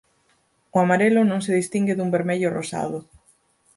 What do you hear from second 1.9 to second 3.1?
dun vermello rosado.